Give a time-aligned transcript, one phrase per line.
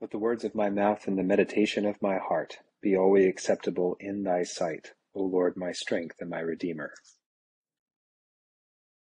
[0.00, 3.98] Let the words of my mouth and the meditation of my heart be always acceptable
[4.00, 6.94] in thy sight, O Lord, my strength and my Redeemer.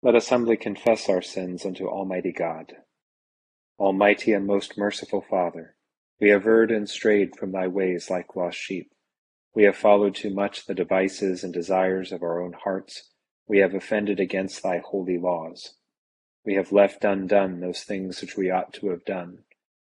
[0.02, 2.74] Let us humbly confess our sins unto Almighty God.
[3.78, 5.74] Almighty and most merciful Father,
[6.20, 8.92] we have erred and strayed from thy ways like lost sheep.
[9.54, 13.10] We have followed too much the devices and desires of our own hearts.
[13.48, 15.76] We have offended against thy holy laws.
[16.44, 19.44] We have left undone those things which we ought to have done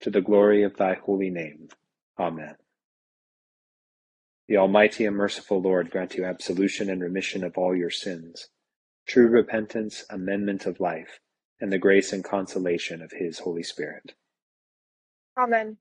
[0.00, 1.68] to the glory of thy holy name.
[2.18, 2.56] Amen.
[4.48, 8.48] The Almighty and merciful Lord grant you absolution and remission of all your sins,
[9.06, 11.20] true repentance, amendment of life,
[11.60, 14.14] and the grace and consolation of his Holy Spirit.
[15.36, 15.76] Amen.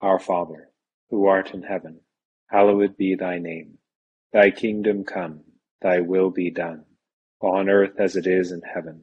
[0.00, 0.70] Our Father,
[1.10, 2.00] who art in heaven,
[2.48, 3.78] hallowed be thy name.
[4.32, 5.42] Thy kingdom come,
[5.82, 6.84] thy will be done,
[7.40, 9.02] on earth as it is in heaven.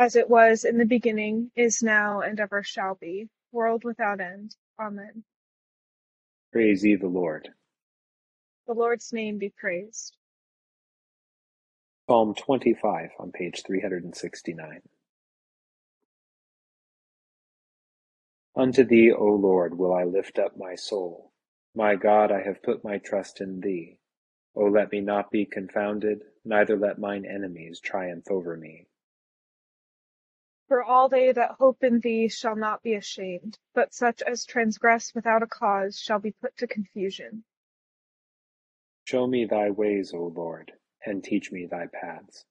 [0.00, 4.56] as it was in the beginning, is now, and ever shall be, world without end.
[4.80, 5.24] Amen.
[6.52, 7.48] Praise ye the Lord.
[8.66, 10.16] The Lord's name be praised.
[12.08, 14.82] Psalm 25 on page 369.
[18.56, 21.32] Unto thee, O Lord, will I lift up my soul.
[21.74, 23.98] My God, I have put my trust in thee.
[24.56, 28.86] O let me not be confounded, neither let mine enemies triumph over me.
[30.70, 35.12] For all they that hope in thee shall not be ashamed, but such as transgress
[35.12, 37.42] without a cause shall be put to confusion.
[39.02, 40.70] Show me thy ways, O Lord,
[41.04, 42.44] and teach me thy paths.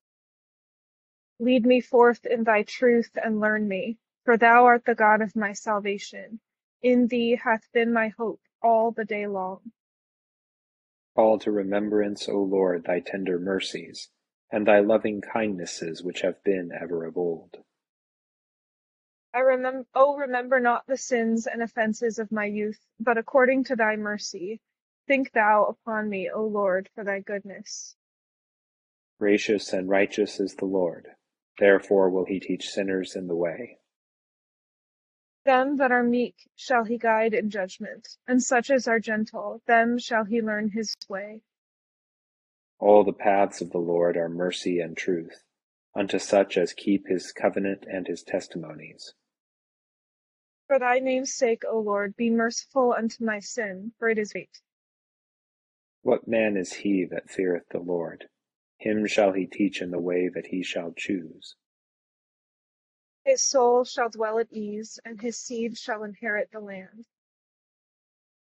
[1.40, 5.38] Lead me forth in thy truth and learn me, for thou art the God of
[5.38, 6.42] my salvation.
[6.82, 9.72] In thee hath been my hope all the day long.
[11.16, 14.10] Call to remembrance, O Lord, thy tender mercies,
[14.52, 17.64] and thy loving kindnesses which have been ever of old.
[19.40, 23.76] I remember, oh, remember not the sins and offenses of my youth, but according to
[23.78, 24.60] thy mercy,
[25.08, 27.96] think thou upon me, O Lord, for thy goodness.
[29.18, 31.08] Gracious and righteous is the Lord,
[31.58, 33.78] therefore will he teach sinners in the way.
[35.46, 40.00] Them that are meek shall he guide in judgment, and such as are gentle, them
[40.00, 41.44] shall he learn his way.
[42.78, 45.46] All the paths of the Lord are mercy and truth,
[45.96, 49.14] unto such as keep his covenant and his testimonies.
[50.70, 54.62] For thy name's sake, O Lord, be merciful unto my sin, for it is great.
[56.04, 58.30] What man is he that feareth the Lord?
[58.78, 61.56] Him shall he teach in the way that he shall choose.
[63.26, 67.08] His soul shall dwell at ease, and his seed shall inherit the land.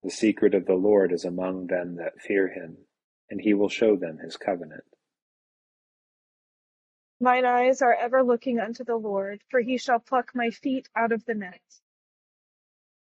[0.05, 2.87] The secret of the Lord is among them that fear him,
[3.31, 4.85] and he will show them his covenant.
[7.19, 11.11] Mine eyes are ever looking unto the Lord, for he shall pluck my feet out
[11.11, 11.61] of the net.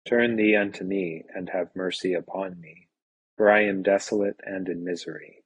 [0.09, 2.88] Turn thee unto me, and have mercy upon me,
[3.38, 5.44] for I am desolate and in misery.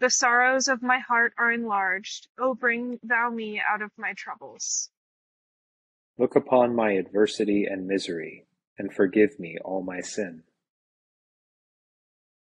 [0.00, 2.26] The sorrows of my heart are enlarged.
[2.36, 4.90] O bring thou me out of my troubles.
[6.18, 8.44] Look upon my adversity and misery,
[8.76, 10.42] and forgive me all my sin.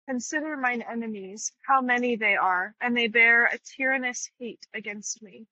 [0.07, 5.47] Consider mine enemies, how many they are, and they bear a tyrannous hate against me.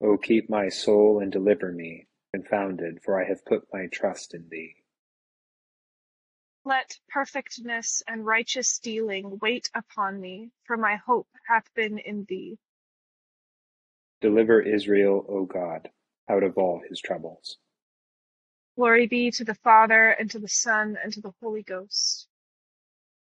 [0.00, 4.48] O keep my soul and deliver me confounded, for I have put my trust in
[4.50, 4.74] thee.
[6.64, 12.58] Let perfectness and righteous dealing wait upon me, for my hope hath been in thee.
[14.20, 15.90] Deliver Israel, O God,
[16.28, 17.58] out of all his troubles.
[18.76, 22.26] Glory be to the Father, and to the Son, and to the Holy Ghost.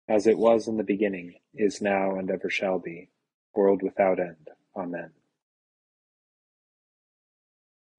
[0.07, 3.09] As it was in the beginning, is now, and ever shall be,
[3.55, 4.49] world without end.
[4.75, 5.11] Amen.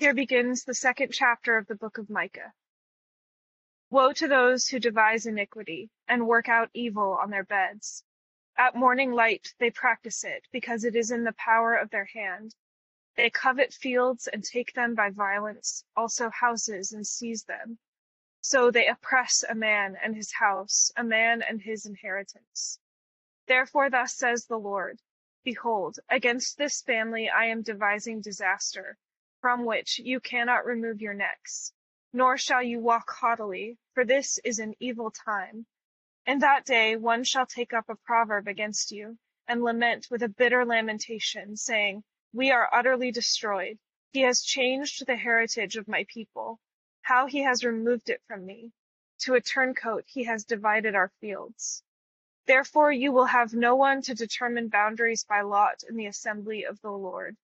[0.03, 2.53] Here begins the second chapter of the book of Micah.
[3.89, 8.03] Woe to those who devise iniquity and work out evil on their beds.
[8.59, 12.57] At morning light they practice it, because it is in the power of their hand.
[13.15, 17.79] They covet fields and take them by violence, also houses and seize them.
[18.41, 22.81] So they oppress a man and his house, a man and his inheritance.
[23.47, 25.01] Therefore thus says the Lord,
[25.45, 28.99] Behold, against this family I am devising disaster
[29.43, 31.73] from which you cannot remove your necks,
[32.13, 35.67] nor shall you walk haughtily, for this is an evil time.
[36.27, 39.19] In that day one shall take up a proverb against you,
[39.49, 43.81] and lament with a bitter lamentation, saying, We are utterly destroyed.
[44.13, 46.61] He has changed the heritage of my people.
[47.01, 48.71] How he has removed it from me.
[49.23, 51.83] To a turncoat he has divided our fields.
[52.47, 56.81] Therefore you will have no one to determine boundaries by lot in the assembly of
[56.81, 57.37] the Lord.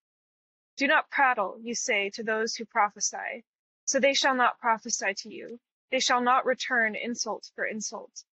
[0.78, 3.44] Do not prattle, you say, to those who prophesy.
[3.84, 5.58] So they shall not prophesy to you.
[5.90, 8.24] They shall not return insult for insult.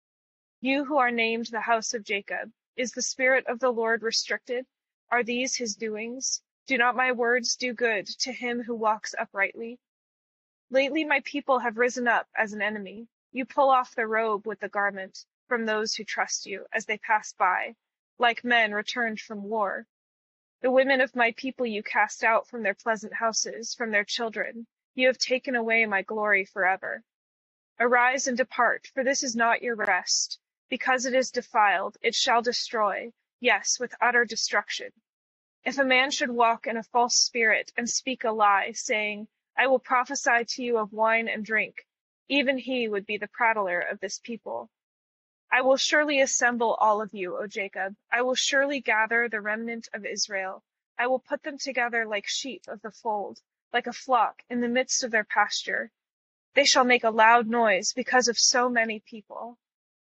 [0.61, 4.67] You who are named the house of Jacob, is the Spirit of the Lord restricted?
[5.09, 6.43] Are these his doings?
[6.67, 9.79] Do not my words do good to him who walks uprightly?
[10.69, 13.07] Lately my people have risen up as an enemy.
[13.31, 16.99] You pull off the robe with the garment from those who trust you as they
[16.99, 17.75] pass by,
[18.19, 19.87] like men returned from war.
[20.65, 24.65] The women of my people you cast out from their pleasant houses, from their children.
[24.95, 27.03] You have taken away my glory forever.
[27.79, 30.39] Arise and depart, for this is not your rest.
[30.67, 34.91] Because it is defiled, it shall destroy, yes, with utter destruction.
[35.63, 39.67] If a man should walk in a false spirit and speak a lie, saying, I
[39.67, 41.85] will prophesy to you of wine and drink,
[42.27, 44.71] even he would be the prattler of this people.
[45.55, 47.95] I will surely assemble all of you, O Jacob.
[48.11, 50.65] I will surely gather the remnant of Israel.
[50.99, 53.39] I will put them together like sheep of the fold,
[53.71, 55.93] like a flock in the midst of their pasture.
[56.55, 59.57] They shall make a loud noise because of so many people.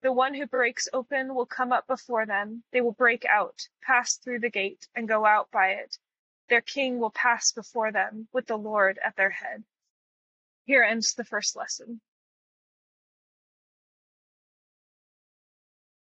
[0.00, 2.64] The one who breaks open will come up before them.
[2.70, 5.98] They will break out, pass through the gate, and go out by it.
[6.48, 9.64] Their king will pass before them, with the Lord at their head.
[10.64, 12.00] Here ends the first lesson.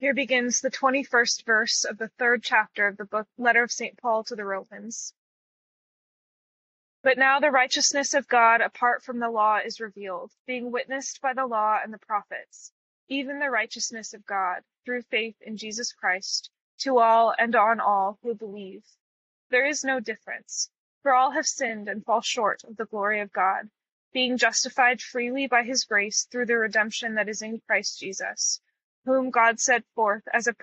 [0.00, 3.98] Here begins the 21st verse of the third chapter of the book letter of St.
[3.98, 5.12] Paul to the Romans.
[7.02, 11.32] But now the righteousness of God apart from the law is revealed, being witnessed by
[11.32, 12.72] the law and the prophets,
[13.08, 18.20] even the righteousness of God through faith in Jesus Christ to all and on all
[18.22, 18.84] who believe.
[19.50, 20.70] There is no difference,
[21.02, 23.68] for all have sinned and fall short of the glory of God,
[24.12, 28.60] being justified freely by his grace through the redemption that is in Christ Jesus
[29.08, 30.56] whom God set forth as a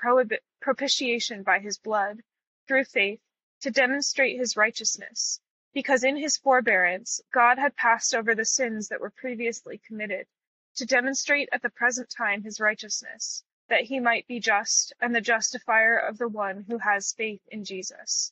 [0.62, 2.22] propitiation by his blood,
[2.68, 3.20] through faith,
[3.62, 5.40] to demonstrate his righteousness,
[5.74, 10.28] because in his forbearance God had passed over the sins that were previously committed,
[10.76, 15.22] to demonstrate at the present time his righteousness, that he might be just and the
[15.22, 18.32] justifier of the one who has faith in Jesus.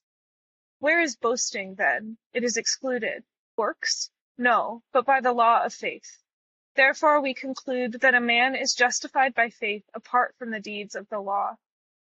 [0.77, 2.20] Where is boasting, then?
[2.34, 3.24] It is excluded.
[3.58, 4.12] Works?
[4.38, 6.20] No, but by the law of faith.
[6.75, 11.07] Therefore we conclude that a man is justified by faith apart from the deeds of
[11.09, 11.57] the law.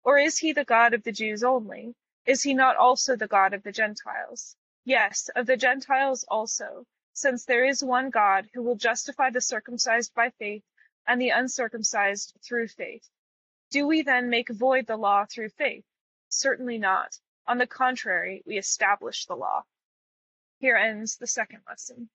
[0.03, 1.95] Or is he the God of the Jews only?
[2.25, 4.55] Is he not also the God of the Gentiles?
[4.83, 10.13] Yes, of the Gentiles also, since there is one God who will justify the circumcised
[10.15, 10.63] by faith
[11.07, 13.07] and the uncircumcised through faith.
[13.69, 15.85] Do we then make void the law through faith?
[16.29, 17.19] Certainly not.
[17.47, 19.63] On the contrary, we establish the law.
[20.57, 22.09] Here ends the second lesson.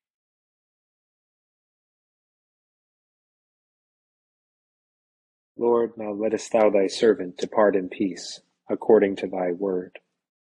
[5.60, 8.40] Lord, now lettest thou thy servant depart in peace.
[8.70, 9.98] according to thy word.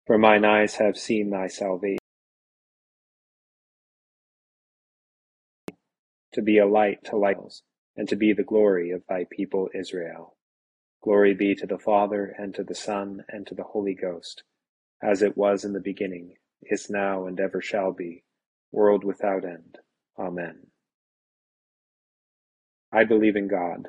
[0.07, 1.99] For mine eyes have seen thy salvation,
[6.33, 7.63] to be a light to lights,
[7.97, 10.37] and to be the glory of thy people Israel.
[11.03, 14.43] Glory be to the Father, and to the Son, and to the Holy Ghost,
[15.03, 18.25] as it was in the beginning, is now, and ever shall be,
[18.73, 19.79] world without end.
[20.19, 20.69] Amen.
[22.93, 23.89] I believe in God,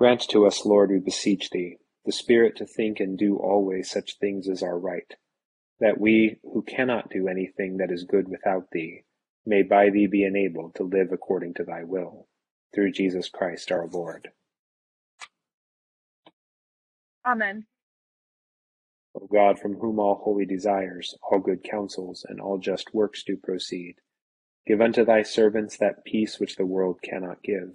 [0.00, 1.76] Grant to us, Lord, we beseech thee,
[2.06, 5.12] the Spirit to think and do always such things as are right,
[5.78, 9.02] that we, who cannot do anything that is good without thee,
[9.44, 12.26] may by thee be enabled to live according to thy will.
[12.74, 14.30] Through Jesus Christ our Lord.
[17.26, 17.66] Amen.
[19.14, 23.36] O God, from whom all holy desires, all good counsels, and all just works do
[23.36, 23.96] proceed,
[24.66, 27.74] give unto thy servants that peace which the world cannot give,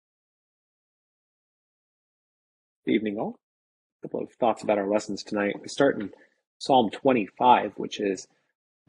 [2.83, 3.39] Good evening, all.
[3.99, 5.53] A couple of thoughts about our lessons tonight.
[5.61, 6.09] We start in
[6.57, 8.27] Psalm 25, which is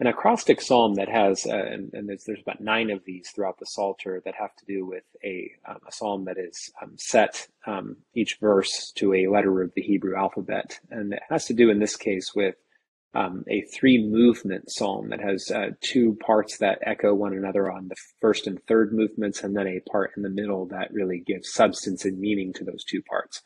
[0.00, 3.58] an acrostic psalm that has, uh, and, and there's, there's, about nine of these throughout
[3.58, 7.46] the Psalter that have to do with a, um, a psalm that is um, set
[7.66, 10.80] um, each verse to a letter of the Hebrew alphabet.
[10.90, 12.54] And it has to do in this case with
[13.12, 17.88] um, a three movement psalm that has uh, two parts that echo one another on
[17.88, 21.52] the first and third movements, and then a part in the middle that really gives
[21.52, 23.42] substance and meaning to those two parts.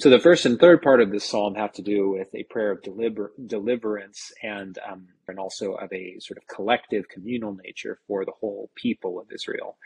[0.00, 2.70] So the first and third part of this psalm have to do with a prayer
[2.70, 8.24] of deliver, deliverance and um, and also of a sort of collective communal nature for
[8.24, 9.76] the whole people of Israel.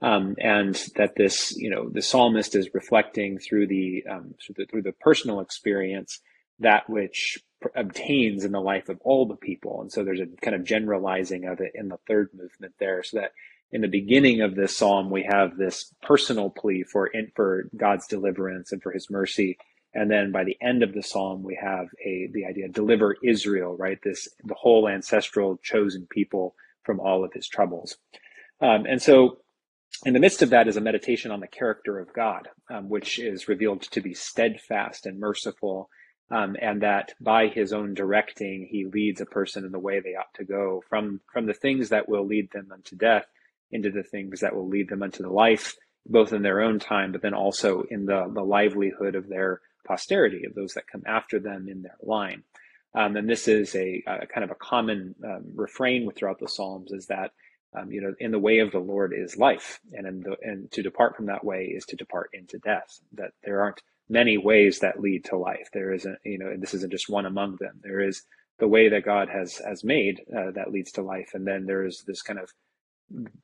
[0.00, 4.64] Um, and that this, you know, the psalmist is reflecting through the, um, through the
[4.64, 6.20] through the personal experience
[6.60, 7.38] that which
[7.74, 9.82] obtains in the life of all the people.
[9.82, 13.18] And so there's a kind of generalizing of it in the third movement there, so
[13.18, 13.32] that
[13.70, 18.72] in the beginning of this psalm, we have this personal plea for for God's deliverance
[18.72, 19.58] and for His mercy,
[19.94, 23.76] and then by the end of the psalm, we have a the idea deliver Israel,
[23.76, 23.98] right?
[24.02, 27.96] This the whole ancestral chosen people from all of His troubles,
[28.60, 29.38] um, and so.
[30.04, 33.18] In the midst of that is a meditation on the character of God, um, which
[33.18, 35.90] is revealed to be steadfast and merciful,
[36.30, 40.14] um, and that by his own directing he leads a person in the way they
[40.14, 43.24] ought to go from from the things that will lead them unto death
[43.70, 47.12] into the things that will lead them unto the life, both in their own time,
[47.12, 51.38] but then also in the, the livelihood of their posterity, of those that come after
[51.38, 52.42] them in their line.
[52.94, 56.90] Um, and this is a, a, kind of a common um, refrain throughout the Psalms
[56.90, 57.32] is that,
[57.78, 60.82] um, you know, in the way of the Lord is life, and the, and to
[60.82, 62.98] depart from that way is to depart into death.
[63.12, 65.68] That there aren't many ways that lead to life.
[65.72, 67.80] There isn't, you know, this isn't just one among them.
[67.82, 68.22] There is
[68.58, 71.84] the way that God has has made uh, that leads to life, and then there
[71.84, 72.50] is this kind of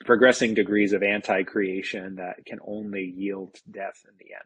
[0.05, 4.43] progressing degrees of anti-creation that can only yield death in the end.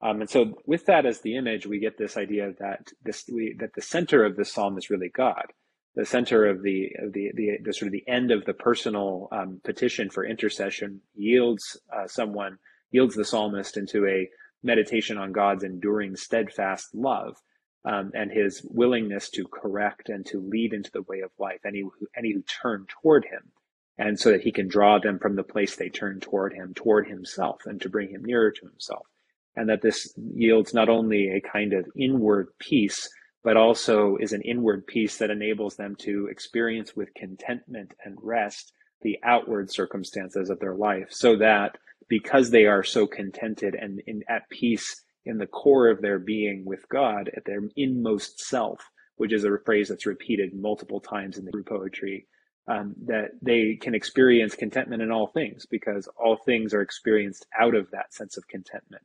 [0.00, 3.54] Um, and so, with that as the image, we get this idea that this we,
[3.60, 5.46] that the center of this psalm is really God,
[5.94, 9.28] the center of the of the, the, the sort of the end of the personal
[9.30, 12.58] um, petition for intercession yields uh, someone
[12.90, 14.28] yields the psalmist into a
[14.62, 17.36] meditation on God's enduring steadfast love
[17.84, 21.84] um, and his willingness to correct and to lead into the way of life any
[22.16, 23.52] any who turn toward him
[23.98, 27.06] and so that he can draw them from the place they turn toward him toward
[27.06, 29.06] himself and to bring him nearer to himself.
[29.54, 33.08] And that this yields not only a kind of inward peace
[33.44, 38.72] but also is an inward peace that enables them to experience with contentment and rest
[39.02, 41.76] the outward circumstances of their life so that
[42.08, 46.64] because they are so contented and in, at peace in the core of their being
[46.64, 48.80] with God at their inmost self,
[49.16, 52.26] which is a phrase that's repeated multiple times in the poetry,
[52.68, 57.74] um, that they can experience contentment in all things because all things are experienced out
[57.74, 59.02] of that sense of contentment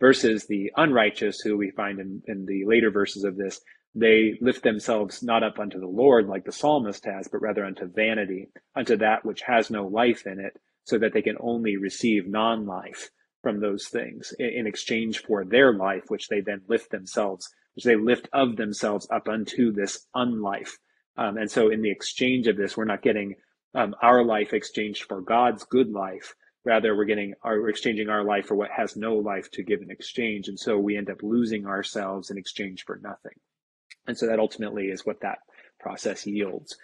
[0.00, 3.60] versus the unrighteous who we find in, in the later verses of this
[3.94, 7.86] they lift themselves not up unto the Lord like the psalmist has, but rather unto
[7.86, 12.28] vanity, unto that which has no life in it, so that they can only receive
[12.28, 13.10] non life
[13.42, 17.96] from those things in exchange for their life, which they then lift themselves, which they
[17.96, 20.78] lift of themselves up unto this unlife.
[21.18, 23.34] Um, and so, in the exchange of this, we're not getting
[23.74, 26.34] um, our life exchanged for God's good life.
[26.64, 29.82] Rather, we're getting our we're exchanging our life for what has no life to give
[29.82, 33.32] in exchange, and so we end up losing ourselves in exchange for nothing.
[34.06, 35.40] And so that ultimately is what that
[35.80, 36.76] process yields.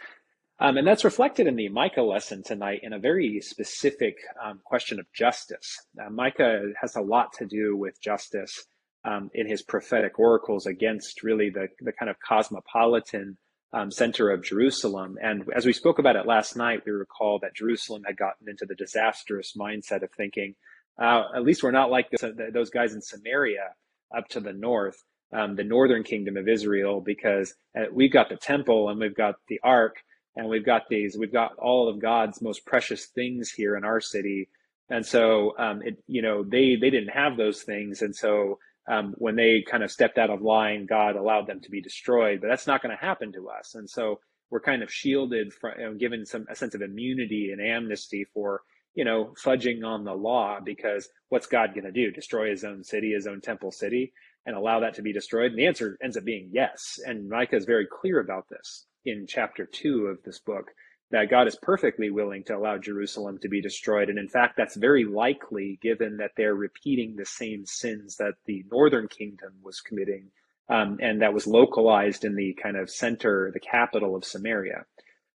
[0.60, 5.00] Um, and that's reflected in the Micah lesson tonight in a very specific um, question
[5.00, 5.80] of justice.
[6.00, 8.64] Uh, Micah has a lot to do with justice
[9.04, 13.36] um, in his prophetic oracles against really the, the kind of cosmopolitan
[13.74, 15.18] um, center of Jerusalem.
[15.20, 18.64] And as we spoke about it last night, we recall that Jerusalem had gotten into
[18.64, 20.54] the disastrous mindset of thinking,
[20.98, 22.08] uh, at least we're not like
[22.52, 23.74] those guys in Samaria
[24.16, 25.02] up to the north
[25.34, 29.34] um, the northern kingdom of Israel because uh, we've got the temple and we've got
[29.48, 29.96] the ark
[30.36, 34.00] and we've got these we've got all of God's most precious things here in our
[34.00, 34.48] city
[34.88, 39.14] and so um, it you know they they didn't have those things and so um,
[39.16, 42.48] when they kind of stepped out of line God allowed them to be destroyed but
[42.48, 44.20] that's not going to happen to us and so
[44.50, 48.24] we're kind of shielded from you know, given some a sense of immunity and amnesty
[48.32, 48.62] for
[48.94, 52.84] you know fudging on the law because what's God going to do destroy his own
[52.84, 54.12] city his own temple city
[54.46, 55.50] and allow that to be destroyed?
[55.50, 57.00] And the answer ends up being yes.
[57.04, 60.70] And Micah is very clear about this in chapter two of this book
[61.14, 64.08] that God is perfectly willing to allow Jerusalem to be destroyed.
[64.08, 68.64] And in fact, that's very likely given that they're repeating the same sins that the
[68.68, 70.32] northern kingdom was committing.
[70.68, 74.86] Um, and that was localized in the kind of center, the capital of Samaria.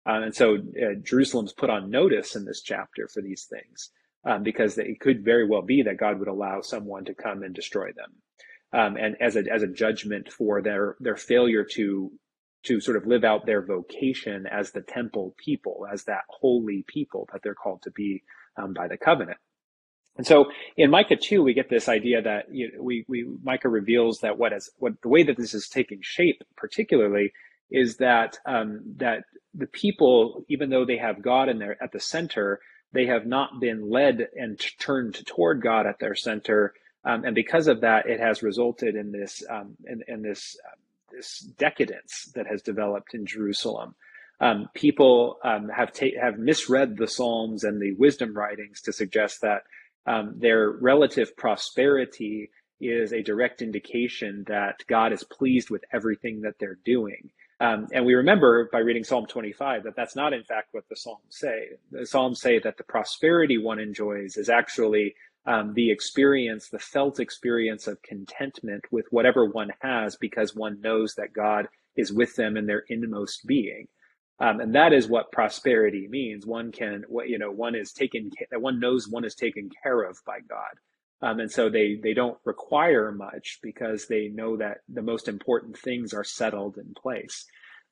[0.05, 3.91] Uh, and so uh, Jerusalem's put on notice in this chapter for these things
[4.25, 7.55] um, because it could very well be that God would allow someone to come and
[7.55, 8.15] destroy them
[8.73, 12.11] um, and as a as a judgment for their their failure to
[12.63, 17.27] to sort of live out their vocation as the temple people, as that holy people
[17.31, 18.23] that they're called to be
[18.57, 19.37] um, by the covenant.
[20.17, 20.45] And so
[20.75, 24.37] in Micah 2, we get this idea that you know, we, we, Micah reveals that
[24.37, 27.31] what is, what the way that this is taking shape, particularly,
[27.71, 31.99] is that, um, that the people, even though they have God in their, at the
[31.99, 32.59] center,
[32.91, 36.73] they have not been led and turned toward God at their center
[37.05, 40.57] um, and because of that, it has resulted in this um, in, in, this
[41.19, 43.95] this decadence that has developed in Jerusalem.
[44.39, 49.41] Um, people um, have ta- have misread the Psalms and the wisdom writings to suggest
[49.41, 49.63] that
[50.07, 56.55] um, their relative prosperity is a direct indication that God is pleased with everything that
[56.57, 57.31] they're doing.
[57.59, 60.95] Um, and we remember by reading Psalm 25 that that's not in fact what the
[60.95, 61.71] Psalms say.
[61.91, 67.19] The Psalms say that the prosperity one enjoys is actually um, the experience, the felt
[67.19, 72.57] experience of contentment with whatever one has because one knows that God is with them
[72.57, 73.87] in their inmost being.
[74.39, 76.45] Um, and that is what prosperity means.
[76.45, 80.39] One can, you know, one is taken, one knows one is taken care of by
[80.47, 80.77] God.
[81.21, 85.77] Um, and so they, they don't require much because they know that the most important
[85.77, 87.45] things are settled in place.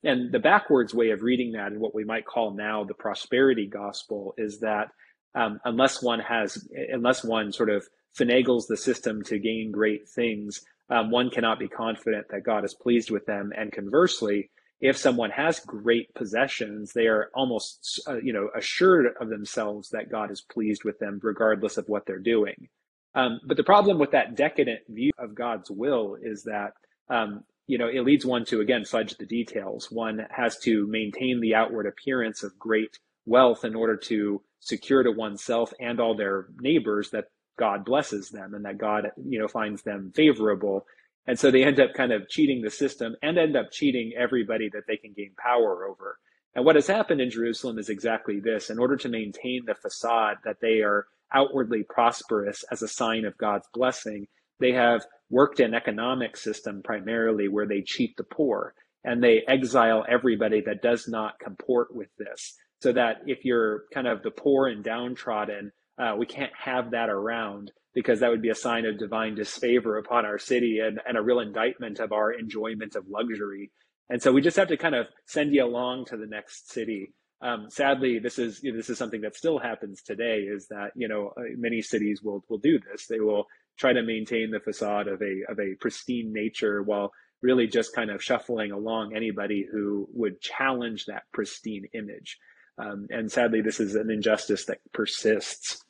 [0.03, 3.67] And the backwards way of reading that and what we might call now the prosperity
[3.67, 4.89] gospel is that
[5.37, 10.65] um, unless one has, unless one sort of finagles the system to gain great things,
[10.89, 13.51] um, one cannot be confident that God is pleased with them.
[13.55, 14.49] And conversely,
[14.81, 20.09] if someone has great possessions, they are almost, uh, you know, assured of themselves that
[20.09, 22.69] God is pleased with them, regardless of what they're doing.
[23.13, 26.73] Um, but the problem with that decadent view of God's will is that,
[27.09, 29.91] um, you know, it leads one to again fudge the details.
[29.91, 35.11] One has to maintain the outward appearance of great wealth in order to secure to
[35.11, 37.25] oneself and all their neighbors that
[37.57, 40.85] God blesses them and that God, you know, finds them favorable.
[41.25, 44.69] And so they end up kind of cheating the system and end up cheating everybody
[44.69, 46.17] that they can gain power over.
[46.55, 48.69] And what has happened in Jerusalem is exactly this.
[48.69, 53.37] In order to maintain the facade that they are outwardly prosperous as a sign of
[53.37, 54.27] God's blessing,
[54.59, 60.05] they have worked an economic system primarily where they cheat the poor and they exile
[60.07, 62.55] everybody that does not comport with this.
[62.81, 67.09] So that if you're kind of the poor and downtrodden, uh, we can't have that
[67.09, 71.17] around because that would be a sign of divine disfavor upon our city and, and
[71.17, 73.71] a real indictment of our enjoyment of luxury.
[74.09, 77.13] And so we just have to kind of send you along to the next city.
[77.41, 80.41] Um, sadly, this is you know, this is something that still happens today.
[80.41, 83.05] Is that you know uh, many cities will will do this.
[83.07, 83.45] They will
[83.77, 87.11] try to maintain the facade of a of a pristine nature while
[87.41, 92.37] really just kind of shuffling along anybody who would challenge that pristine image.
[92.77, 95.83] Um, and sadly, this is an injustice that persists.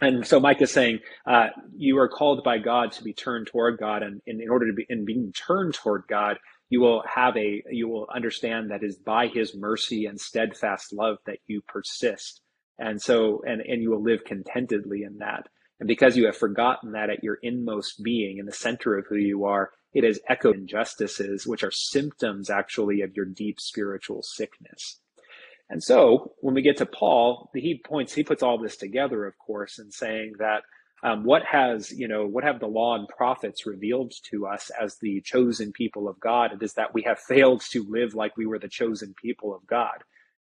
[0.00, 3.78] And so Micah is saying, uh, you are called by God to be turned toward
[3.78, 6.38] God, and, in order to be in being turned toward God,
[6.70, 11.16] you will have a you will understand that is by His mercy and steadfast love
[11.26, 12.42] that you persist,
[12.78, 15.48] and so and and you will live contentedly in that.
[15.80, 19.16] And because you have forgotten that at your inmost being, in the center of who
[19.16, 25.00] you are, it has echoed injustices, which are symptoms actually of your deep spiritual sickness.
[25.70, 29.36] And so when we get to Paul, he points, he puts all this together, of
[29.38, 30.62] course, in saying that
[31.02, 34.96] um, what has, you know, what have the law and prophets revealed to us as
[35.00, 36.52] the chosen people of God?
[36.52, 39.66] It is that we have failed to live like we were the chosen people of
[39.66, 40.02] God,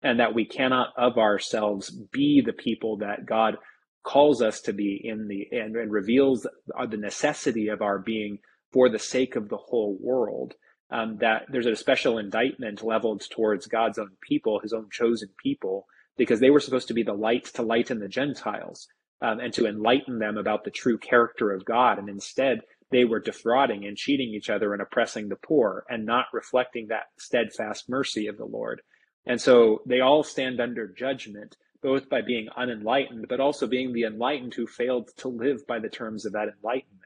[0.03, 3.57] and that we cannot of ourselves be the people that God
[4.05, 6.47] calls us to be in the and, and reveals
[6.89, 8.39] the necessity of our being
[8.73, 10.55] for the sake of the whole world
[10.91, 15.87] um, that there's a special indictment leveled towards God's own people, his own chosen people,
[16.17, 18.87] because they were supposed to be the light to lighten the Gentiles
[19.21, 21.99] um, and to enlighten them about the true character of God.
[21.99, 26.27] And instead, they were defrauding and cheating each other and oppressing the poor and not
[26.33, 28.81] reflecting that steadfast mercy of the Lord.
[29.27, 34.05] And so they all stand under judgment, both by being unenlightened, but also being the
[34.05, 37.06] enlightened who failed to live by the terms of that enlightenment.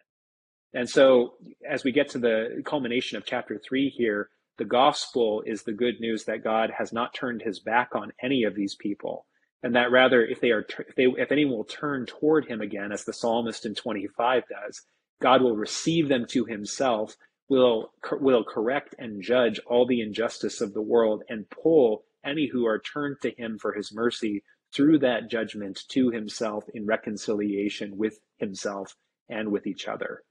[0.72, 1.34] And so,
[1.68, 6.00] as we get to the culmination of chapter three here, the gospel is the good
[6.00, 9.26] news that God has not turned his back on any of these people.
[9.62, 12.92] And that rather, if they are, if they, if anyone will turn toward him again,
[12.92, 14.82] as the psalmist in 25 does,
[15.20, 17.16] God will receive them to himself,
[17.48, 22.66] will, will correct and judge all the injustice of the world and pull any who
[22.66, 28.20] are turned to him for his mercy through that judgment to himself in reconciliation with
[28.38, 28.94] himself
[29.28, 30.22] and with each other.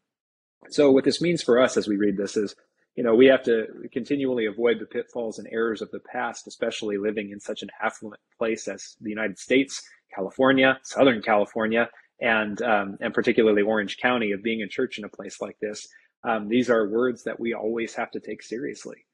[0.69, 2.55] So what this means for us as we read this is,
[2.95, 6.97] you know, we have to continually avoid the pitfalls and errors of the past, especially
[6.97, 9.81] living in such an affluent place as the United States,
[10.13, 15.09] California, Southern California, and um, and particularly Orange County of being a church in a
[15.09, 15.87] place like this.
[16.23, 19.05] Um, these are words that we always have to take seriously.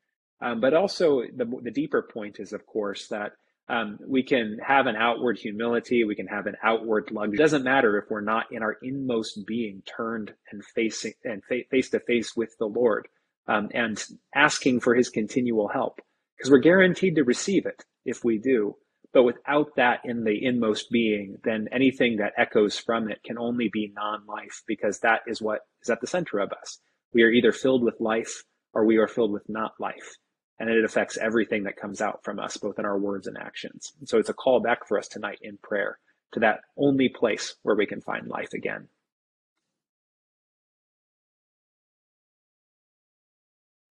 [0.42, 3.34] Um, but also the, the deeper point is, of course, that
[3.68, 7.36] um, we can have an outward humility, we can have an outward luxury.
[7.36, 11.90] It doesn't matter if we're not in our inmost being turned and facing and face
[11.90, 13.08] to face with the Lord
[13.48, 16.00] um, and asking for His continual help,
[16.38, 18.76] because we're guaranteed to receive it if we do.
[19.14, 23.70] But without that in the inmost being, then anything that echoes from it can only
[23.72, 26.80] be non-life, because that is what is at the center of us.
[27.14, 30.18] We are either filled with life or we are filled with not life
[30.60, 33.94] and it affects everything that comes out from us, both in our words and actions.
[34.00, 36.00] And so it's a call back for us tonight in prayer
[36.34, 38.88] to that only place where we can find life again.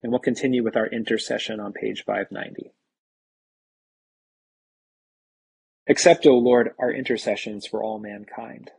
[0.03, 2.73] And we'll continue with our intercession on page 590.
[5.87, 8.71] Accept, O Lord, our intercessions for all mankind.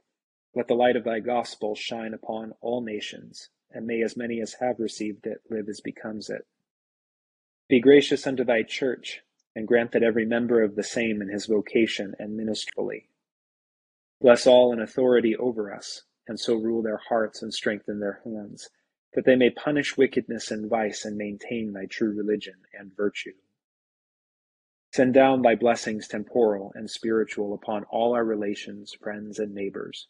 [0.55, 4.55] Let the light of thy gospel shine upon all nations, and may as many as
[4.59, 6.47] have received it live as becomes it
[7.67, 9.21] be gracious unto thy church,
[9.55, 13.09] and grant that every member of the same in his vocation and ministry.
[14.21, 18.69] Bless all in authority over us, and so rule their hearts and strengthen their hands,
[19.13, 23.33] that they may punish wickedness and vice and maintain thy true religion and virtue.
[24.93, 30.07] Send down thy blessings temporal and spiritual upon all our relations, friends, and neighbors.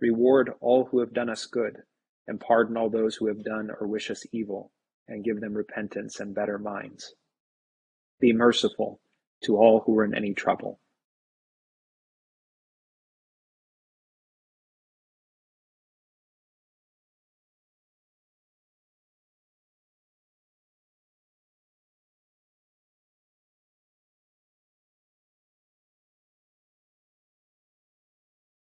[0.00, 1.84] Reward all who have done us good,
[2.26, 4.72] and pardon all those who have done or wish us evil
[5.08, 7.14] and give them repentance and better minds.
[8.20, 9.00] Be merciful
[9.44, 10.80] to all who are in any trouble.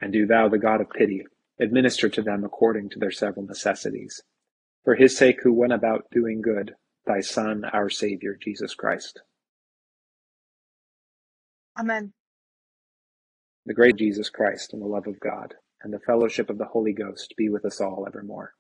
[0.01, 1.25] And do thou, the God of pity,
[1.59, 4.23] administer to them according to their several necessities
[4.87, 9.21] for his sake who went about doing good, thy Son, our Saviour, Jesus Christ.
[11.77, 12.13] Amen.
[13.67, 16.93] The great Jesus Christ and the love of God and the fellowship of the Holy
[16.93, 18.53] Ghost be with us all evermore.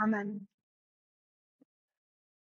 [0.00, 0.46] Amen.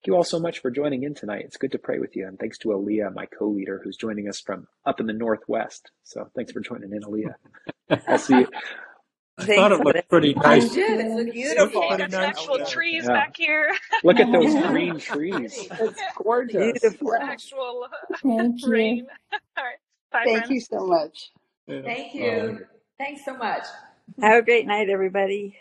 [0.03, 1.45] Thank you all so much for joining in tonight.
[1.45, 2.27] It's good to pray with you.
[2.27, 5.93] And thanks to Aaliyah, my co leader, who's joining us from up in the Northwest.
[6.03, 7.35] So thanks for joining in, Aaliyah.
[8.09, 8.49] I'll see you.
[9.41, 10.71] I thought it looked pretty I nice.
[10.71, 11.01] did.
[11.01, 11.33] It looks Beautiful.
[11.33, 11.97] beautiful.
[11.97, 13.13] Got some nice actual trees Yeah.
[13.13, 13.75] back here.
[14.05, 14.69] Look at those Yeah.
[14.69, 15.69] green trees.
[15.81, 16.81] It's gorgeous.
[16.81, 17.13] Beautiful.
[17.19, 17.27] Yeah.
[17.27, 17.89] actual
[18.23, 19.07] Thank you.
[19.57, 19.79] All right.
[20.13, 20.51] Bye, Thank friends.
[20.51, 21.31] you so much.
[21.67, 21.83] Yeah.
[21.85, 22.31] Thank you.
[22.31, 22.65] Um,
[22.99, 23.65] Thanks so much.
[24.21, 25.57] Have a great night, everybody.